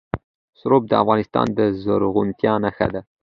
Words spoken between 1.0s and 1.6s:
افغانستان د